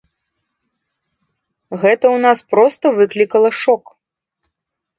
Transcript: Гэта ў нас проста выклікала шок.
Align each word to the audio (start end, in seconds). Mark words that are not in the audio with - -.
Гэта 1.81 2.01
ў 2.01 2.17
нас 2.25 2.39
проста 2.55 2.85
выклікала 3.03 3.49
шок. 3.61 3.83